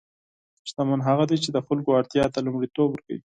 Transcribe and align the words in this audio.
شتمن 0.69 0.99
هغه 1.07 1.23
دی 1.29 1.37
چې 1.43 1.49
د 1.51 1.57
خلکو 1.67 1.95
اړتیا 1.99 2.25
ته 2.33 2.39
لومړیتوب 2.45 2.87
ورکوي. 2.91 3.19